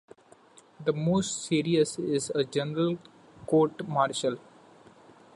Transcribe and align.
The 0.83 0.93
most 0.93 1.45
serious 1.45 1.99
is 1.99 2.31
a 2.33 2.43
"general 2.43 2.97
court-martial". 3.45 4.37